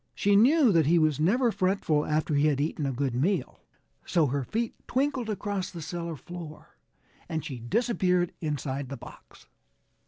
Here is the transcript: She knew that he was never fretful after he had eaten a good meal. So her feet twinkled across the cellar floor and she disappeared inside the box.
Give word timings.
She 0.15 0.35
knew 0.35 0.71
that 0.71 0.87
he 0.87 0.97
was 0.97 1.19
never 1.19 1.51
fretful 1.51 2.07
after 2.07 2.33
he 2.33 2.47
had 2.47 2.59
eaten 2.59 2.87
a 2.87 2.91
good 2.91 3.13
meal. 3.13 3.59
So 4.03 4.25
her 4.25 4.43
feet 4.43 4.73
twinkled 4.87 5.29
across 5.29 5.69
the 5.69 5.79
cellar 5.79 6.15
floor 6.15 6.75
and 7.29 7.45
she 7.45 7.59
disappeared 7.59 8.33
inside 8.41 8.89
the 8.89 8.97
box. 8.97 9.45